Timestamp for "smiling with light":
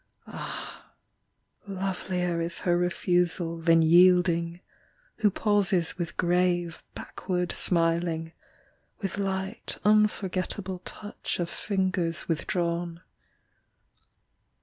7.51-9.77